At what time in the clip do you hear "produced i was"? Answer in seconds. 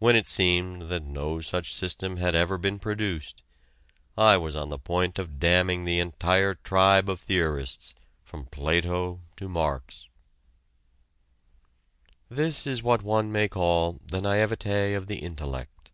2.80-4.56